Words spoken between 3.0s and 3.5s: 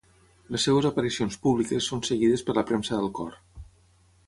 del cor.